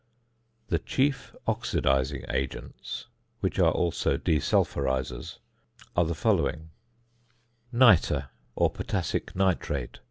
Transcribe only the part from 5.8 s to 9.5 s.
are the following: ~Nitre~, or Potassic